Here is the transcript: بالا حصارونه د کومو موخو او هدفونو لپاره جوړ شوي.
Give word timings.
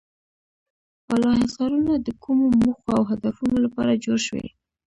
بالا 1.05 1.31
حصارونه 1.41 1.93
د 1.99 2.07
کومو 2.23 2.45
موخو 2.59 2.89
او 2.97 3.03
هدفونو 3.11 3.55
لپاره 3.65 4.01
جوړ 4.03 4.17
شوي. 4.27 4.47